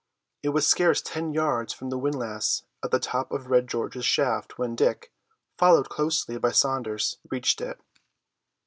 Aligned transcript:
It 0.41 0.49
was 0.49 0.65
scarce 0.65 0.99
ten 0.99 1.31
yards 1.31 1.73
from 1.73 1.91
the 1.91 1.97
windlass 1.99 2.63
at 2.83 2.89
the 2.89 2.97
top 2.99 3.31
of 3.31 3.51
Red 3.51 3.67
George's 3.67 4.03
shaft 4.03 4.57
when 4.57 4.75
Dick, 4.75 5.13
followed 5.59 5.89
closely 5.89 6.39
by 6.39 6.49
Saunders, 6.53 7.19
reached 7.29 7.61
it. 7.61 7.79